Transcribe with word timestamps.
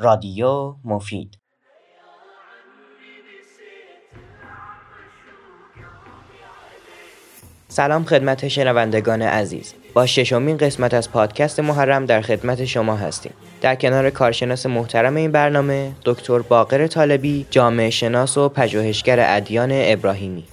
رادیو 0.00 0.74
مفید. 0.84 1.38
سلام 7.68 8.04
خدمت 8.04 8.48
شنوندگان 8.48 9.22
عزیز. 9.22 9.74
با 9.94 10.06
ششمین 10.06 10.56
قسمت 10.56 10.94
از 10.94 11.10
پادکست 11.10 11.60
محرم 11.60 12.06
در 12.06 12.20
خدمت 12.20 12.64
شما 12.64 12.96
هستیم. 12.96 13.32
در 13.60 13.74
کنار 13.74 14.10
کارشناس 14.10 14.66
محترم 14.66 15.16
این 15.16 15.32
برنامه 15.32 15.92
دکتر 16.04 16.38
باقر 16.38 16.86
طالبی 16.86 17.46
جامعه 17.50 17.90
شناس 17.90 18.38
و 18.38 18.48
پژوهشگر 18.48 19.36
ادیان 19.36 19.70
ابراهیمی. 19.72 20.44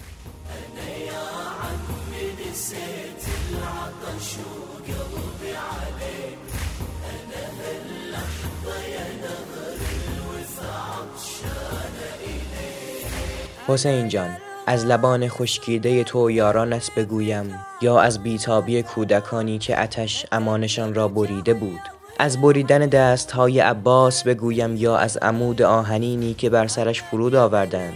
حسین 13.67 14.07
جان 14.07 14.29
از 14.67 14.85
لبان 14.85 15.27
خشکیده 15.27 16.03
تو 16.03 16.31
یارانت 16.31 16.91
بگویم 16.97 17.59
یا 17.81 17.99
از 17.99 18.23
بیتابی 18.23 18.83
کودکانی 18.83 19.57
که 19.57 19.79
اتش 19.79 20.25
امانشان 20.31 20.93
را 20.93 21.07
بریده 21.07 21.53
بود. 21.53 21.79
از 22.19 22.41
بریدن 22.41 22.79
دست 22.79 23.31
های 23.31 23.59
عباس 23.59 24.23
بگویم 24.23 24.75
یا 24.75 24.97
از 24.97 25.17
عمود 25.17 25.61
آهنینی 25.61 26.33
که 26.33 26.49
بر 26.49 26.67
سرش 26.67 27.01
فرود 27.01 27.35
آوردند. 27.35 27.93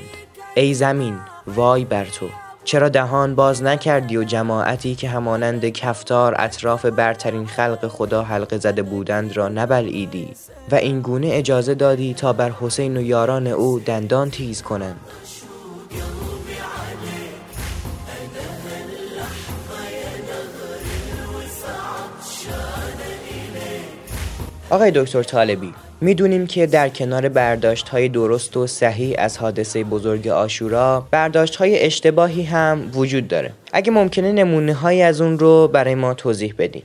ای 0.55 0.73
زمین 0.73 1.17
وای 1.47 1.85
بر 1.85 2.05
تو 2.05 2.29
چرا 2.63 2.89
دهان 2.89 3.35
باز 3.35 3.63
نکردی 3.63 4.17
و 4.17 4.23
جماعتی 4.23 4.95
که 4.95 5.09
همانند 5.09 5.65
کفتار 5.65 6.35
اطراف 6.37 6.85
برترین 6.85 7.45
خلق 7.45 7.87
خدا 7.87 8.23
حلقه 8.23 8.57
زده 8.57 8.83
بودند 8.83 9.37
را 9.37 9.47
نبلعیدی؟ 9.47 10.29
و 10.71 10.75
این 10.75 11.01
گونه 11.01 11.29
اجازه 11.31 11.75
دادی 11.75 12.13
تا 12.13 12.33
بر 12.33 12.49
حسین 12.49 12.97
و 12.97 13.01
یاران 13.01 13.47
او 13.47 13.79
دندان 13.79 14.29
تیز 14.29 14.61
کنند. 14.61 14.99
آقای 24.69 24.91
دکتر 24.95 25.23
طالبی 25.23 25.73
می‌دونیم 26.01 26.47
که 26.47 26.65
در 26.65 26.89
کنار 26.89 27.29
برداشت 27.29 27.89
های 27.89 28.09
درست 28.09 28.57
و 28.57 28.67
صحیح 28.67 29.15
از 29.17 29.37
حادثه 29.37 29.83
بزرگ 29.83 30.27
آشورا 30.27 31.07
برداشت 31.11 31.55
های 31.55 31.85
اشتباهی 31.85 32.43
هم 32.43 32.91
وجود 32.93 33.27
داره. 33.27 33.53
اگه 33.73 33.91
ممکنه 33.91 34.31
نمونه 34.31 34.73
های 34.73 35.01
از 35.01 35.21
اون 35.21 35.39
رو 35.39 35.67
برای 35.67 35.95
ما 35.95 36.13
توضیح 36.13 36.53
بدیم 36.57 36.83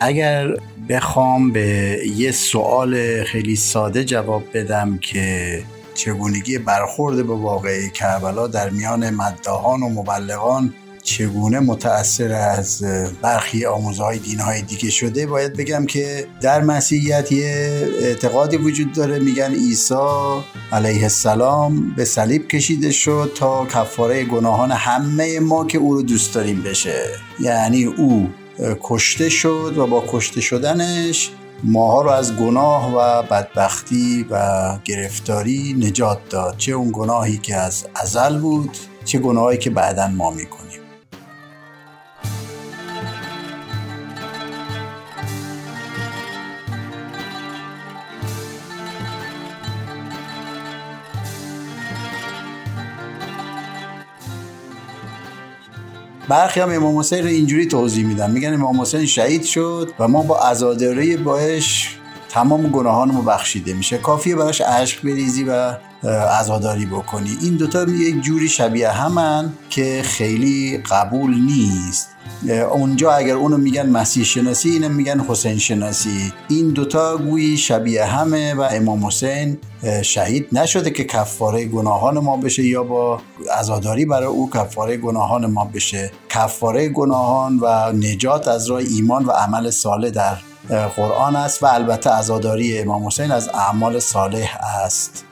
اگر 0.00 0.48
بخوام 0.88 1.52
به 1.52 1.98
یه 2.16 2.32
سوال 2.32 3.22
خیلی 3.24 3.56
ساده 3.56 4.04
جواب 4.04 4.42
بدم 4.54 4.98
که 4.98 5.62
چگونگی 5.94 6.58
برخورد 6.58 7.26
به 7.26 7.34
واقعی 7.34 7.90
کربلا 7.90 8.46
در 8.46 8.70
میان 8.70 9.10
مداهان 9.10 9.82
و 9.82 9.88
مبلغان 9.88 10.74
چگونه 11.10 11.60
متأثر 11.60 12.32
از 12.32 12.82
برخی 13.22 13.66
آموزهای 13.66 14.18
دینهای 14.18 14.62
دیگه 14.62 14.90
شده 14.90 15.26
باید 15.26 15.52
بگم 15.56 15.86
که 15.86 16.26
در 16.40 16.62
مسیحیت 16.62 17.32
یه 17.32 17.88
اعتقادی 18.00 18.56
وجود 18.56 18.92
داره. 18.92 19.18
میگن 19.18 19.54
عیسی 19.54 19.94
علیه 20.72 21.02
السلام 21.02 21.94
به 21.94 22.04
صلیب 22.04 22.48
کشیده 22.48 22.90
شد 22.90 23.32
تا 23.34 23.66
کفاره 23.66 24.24
گناهان 24.24 24.70
همه 24.70 25.40
ما 25.40 25.66
که 25.66 25.78
او 25.78 25.94
رو 25.94 26.02
دوست 26.02 26.34
داریم 26.34 26.62
بشه. 26.62 27.02
یعنی 27.40 27.84
او 27.84 28.30
کشته 28.82 29.28
شد 29.28 29.74
و 29.76 29.86
با 29.86 30.04
کشته 30.08 30.40
شدنش 30.40 31.30
ماها 31.64 32.02
رو 32.02 32.10
از 32.10 32.36
گناه 32.36 32.94
و 32.94 33.22
بدبختی 33.22 34.26
و 34.30 34.78
گرفتاری 34.84 35.76
نجات 35.78 36.18
داد. 36.30 36.56
چه 36.56 36.72
اون 36.72 36.90
گناهی 36.92 37.38
که 37.38 37.56
از 37.56 37.86
ازل 37.94 38.38
بود 38.38 38.76
چه 39.04 39.18
گناهی 39.18 39.58
که 39.58 39.70
بعدا 39.70 40.08
ما 40.08 40.30
می‌کنیم. 40.30 40.79
برخی 56.30 56.60
هم 56.60 56.70
امام 56.70 56.98
حسین 56.98 57.18
رو 57.18 57.26
اینجوری 57.26 57.66
توضیح 57.66 58.06
میدن. 58.06 58.30
میگن 58.30 58.54
امام 58.54 58.80
حسین 58.80 59.06
شهید 59.06 59.44
شد 59.44 59.90
و 59.98 60.08
ما 60.08 60.22
با 60.22 60.38
عزاداری 60.38 61.16
باش 61.16 61.96
تمام 62.28 62.66
گناهانمو 62.66 63.22
بخشیده 63.22 63.72
میشه. 63.72 63.98
کافیه 63.98 64.36
براش 64.36 64.60
عشق 64.60 65.02
بریزی 65.02 65.44
و 65.44 65.76
عزاداری 66.40 66.86
بکنی. 66.86 67.38
این 67.42 67.56
دوتا 67.56 67.82
یک 67.82 68.20
جوری 68.20 68.48
شبیه 68.48 68.90
همن 68.90 69.52
که 69.70 70.02
خیلی 70.04 70.82
قبول 70.90 71.34
نیست. 71.34 72.08
اونجا 72.48 73.12
اگر 73.12 73.34
اونو 73.34 73.56
میگن 73.56 73.88
مسیح 73.88 74.24
شناسی 74.24 74.70
اینم 74.70 74.90
میگن 74.90 75.20
حسین 75.20 75.58
شناسی. 75.58 76.32
این 76.48 76.68
دوتا 76.68 77.16
گویی 77.16 77.56
شبیه 77.56 78.04
همه 78.04 78.54
و 78.54 78.68
امام 78.70 79.06
حسین 79.06 79.58
شهید 80.02 80.48
نشده 80.52 80.90
که 80.90 81.04
کفاره 81.04 81.64
گناهان 81.64 82.18
ما 82.18 82.36
بشه 82.36 82.64
یا 82.64 82.82
با 82.82 83.20
عزاداری 83.58 84.04
برای 84.04 84.26
او 84.26 84.50
کفاره 84.50 84.96
گناهان 84.96 85.46
ما 85.46 85.64
بشه. 85.64 86.12
کفاره 86.28 86.88
گناهان 86.88 87.58
و 87.58 87.92
نجات 87.92 88.48
از 88.48 88.70
راه 88.70 88.80
ایمان 88.80 89.24
و 89.24 89.30
عمل 89.30 89.70
صالح 89.70 90.10
در 90.10 90.36
قرآن 90.96 91.36
است 91.36 91.62
و 91.62 91.66
البته 91.66 92.10
عزاداری 92.10 92.78
امام 92.78 93.06
حسین 93.06 93.30
از 93.30 93.48
اعمال 93.48 93.98
صالح 93.98 94.56
است. 94.84 95.24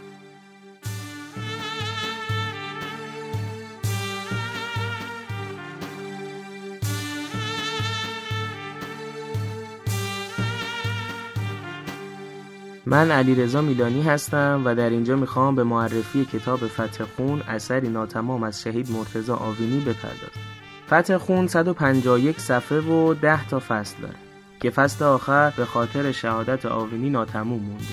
من 12.90 13.10
علیرضا 13.10 13.60
میلانی 13.60 14.02
هستم 14.02 14.62
و 14.64 14.74
در 14.74 14.90
اینجا 14.90 15.16
می‌خوام 15.16 15.54
به 15.54 15.64
معرفی 15.64 16.24
کتاب 16.24 16.66
فتح 16.66 17.04
خون 17.16 17.42
اثری 17.42 17.88
ناتمام 17.88 18.42
از 18.42 18.62
شهید 18.62 18.90
مرتزا 18.90 19.36
آوینی 19.36 19.80
بپردازم. 19.80 20.40
فتح 20.86 21.18
خون 21.18 21.46
151 21.46 22.40
صفحه 22.40 22.80
و 22.80 23.14
10 23.14 23.48
تا 23.48 23.62
فصل 23.68 24.02
داره 24.02 24.14
که 24.60 24.70
فصل 24.70 25.04
آخر 25.04 25.50
به 25.50 25.64
خاطر 25.64 26.12
شهادت 26.12 26.66
آوینی 26.66 27.10
ناتموم 27.10 27.62
مونده 27.62 27.84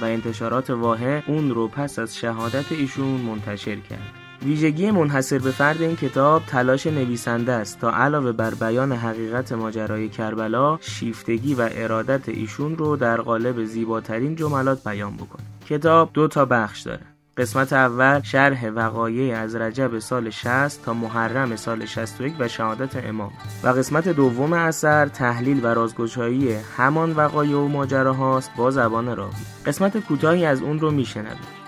و 0.00 0.04
انتشارات 0.04 0.70
واحه 0.70 1.22
اون 1.26 1.50
رو 1.50 1.68
پس 1.68 1.98
از 1.98 2.16
شهادت 2.16 2.72
ایشون 2.72 3.20
منتشر 3.20 3.76
کرد. 3.76 4.21
ویژگی 4.44 4.90
منحصر 4.90 5.38
به 5.38 5.50
فرد 5.50 5.82
این 5.82 5.96
کتاب 5.96 6.42
تلاش 6.46 6.86
نویسنده 6.86 7.52
است 7.52 7.80
تا 7.80 7.90
علاوه 7.90 8.32
بر 8.32 8.54
بیان 8.54 8.92
حقیقت 8.92 9.52
ماجرای 9.52 10.08
کربلا 10.08 10.78
شیفتگی 10.80 11.54
و 11.54 11.68
ارادت 11.72 12.28
ایشون 12.28 12.76
رو 12.76 12.96
در 12.96 13.20
قالب 13.20 13.64
زیباترین 13.64 14.36
جملات 14.36 14.84
بیان 14.84 15.16
بکنه. 15.16 15.42
کتاب 15.68 16.10
دو 16.14 16.28
تا 16.28 16.44
بخش 16.44 16.80
داره. 16.80 17.00
قسمت 17.36 17.72
اول 17.72 18.22
شرح 18.22 18.68
وقایع 18.68 19.38
از 19.38 19.56
رجب 19.56 19.98
سال 19.98 20.30
60 20.30 20.84
تا 20.84 20.94
محرم 20.94 21.56
سال 21.56 21.86
61 21.86 22.34
و 22.38 22.48
شهادت 22.48 23.06
امام. 23.06 23.32
و 23.64 23.68
قسمت 23.68 24.08
دوم 24.08 24.52
اثر 24.52 25.06
تحلیل 25.06 25.64
و 25.64 25.66
رازگشایی 25.66 26.52
همان 26.76 27.12
وقایع 27.12 27.56
و 27.56 27.68
ماجراهاست 27.68 28.50
با 28.56 28.70
زبان 28.70 29.16
راوی. 29.16 29.32
قسمت 29.66 29.98
کوتاهی 29.98 30.44
از 30.44 30.62
اون 30.62 30.80
رو 30.80 30.90
میشنوید. 30.90 31.61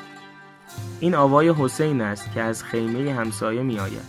این 1.04 1.14
آوای 1.14 1.54
حسین 1.58 2.00
است 2.00 2.32
که 2.32 2.40
از 2.40 2.64
خیمه 2.64 3.12
همسایه 3.12 3.62
می 3.62 3.78
آید 3.78 4.04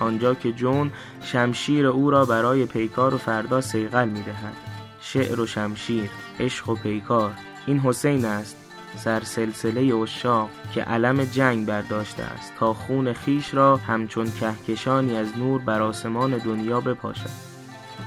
آنجا 0.00 0.34
که 0.34 0.52
جون 0.52 0.90
شمشیر 1.22 1.86
او 1.86 2.10
را 2.10 2.24
برای 2.24 2.66
پیکار 2.66 3.14
و 3.14 3.18
فردا 3.18 3.60
سیغل 3.60 4.08
می 4.08 4.22
دهد 4.22 4.54
شعر 5.00 5.40
و 5.40 5.46
شمشیر 5.46 6.10
عشق 6.40 6.68
و 6.68 6.74
پیکار. 6.74 7.32
این 7.66 7.78
حسین 7.78 8.24
است 8.24 8.56
سر 8.96 9.20
سلسله 9.24 9.94
اشاق 9.94 10.48
که 10.74 10.82
علم 10.82 11.24
جنگ 11.24 11.66
برداشته 11.66 12.22
است. 12.22 12.52
تا 12.58 12.74
خون 12.74 13.12
خیش 13.12 13.54
را 13.54 13.76
همچون 13.76 14.30
کهکشانی 14.30 15.16
از 15.16 15.38
نور 15.38 15.60
بر 15.60 15.82
آسمان 15.82 16.38
دنیا 16.38 16.80
بپاشد 16.80 17.48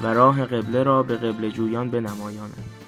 و 0.03 0.13
راه 0.13 0.45
قبله 0.45 0.83
را 0.83 1.03
به 1.03 1.15
قبله 1.15 1.51
جویان 1.51 1.89
بنمایاند. 1.89 2.80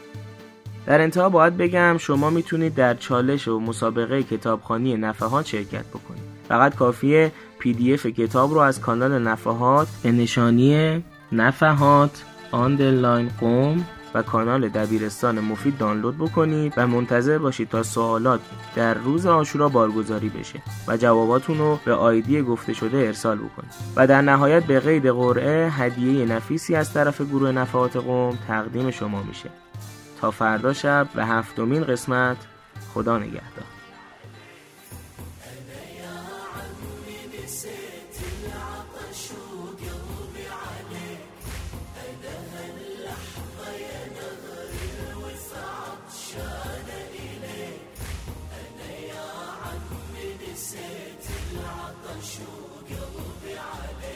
در 0.86 1.02
انتها 1.02 1.30
باید 1.30 1.58
بگم 1.58 1.98
شما 1.98 2.30
می‌تونید 2.30 2.76
در 2.76 2.94
چالش 2.94 3.48
و 3.48 3.60
مسابقه 3.60 4.24
کتابخوانی 4.24 4.98
نفحات 4.98 5.46
شرکت 5.46 5.86
بکنید. 5.86 6.24
فقط 6.48 6.76
کافیه 6.76 7.32
PDF 7.60 8.06
کتاب 8.06 8.54
رو 8.54 8.60
از 8.60 8.82
کانال 8.82 9.22
نفحات 9.22 9.88
به 10.04 10.12
نشانی 10.12 11.04
نفحات 11.32 12.24
underline 12.52 13.32
قم 13.40 13.86
و 14.14 14.22
کانال 14.22 14.70
دبیرستان 14.70 15.40
مفید 15.40 15.78
دانلود 15.78 16.18
بکنید 16.18 16.74
و 16.78 16.88
منتظر 16.88 17.38
باشید 17.38 17.70
تا 17.70 17.84
سوالات 17.84 18.40
در 18.76 18.94
روز 18.94 19.26
عاشورا 19.26 19.70
بارگذاری 19.70 20.30
بشه 20.30 20.62
و 20.88 20.98
جواباتون 20.98 21.58
رو 21.58 21.80
به 21.86 21.94
ID 21.94 22.42
گفته 22.42 22.74
شده 22.74 22.98
ارسال 22.98 23.38
بکنید. 23.38 23.72
و 23.96 24.08
در 24.08 24.22
نهایت 24.22 24.64
به 24.64 24.80
قید 24.80 25.08
قرعه 25.08 25.70
هدیه 25.70 26.26
نفیسی 26.26 26.76
از 26.76 26.94
طرف 26.94 27.22
گروه 27.22 27.52
نفحات 27.52 27.98
قم 27.98 28.38
تقدیم 28.48 28.92
شما 28.92 29.24
میشه. 29.24 29.50
فردا 30.32 30.74
شب 30.74 31.08
و 31.16 31.26
هفتمین 31.26 31.84
قسمت 31.84 32.38
خدا 32.94 33.18
نگهدار. 33.18 33.74
نسيت 50.54 51.28
العطش 51.54 52.40
وقلبي 52.40 53.58
عليك 53.58 54.13